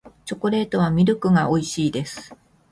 [0.25, 2.35] チョコレートはミルクが美味しいです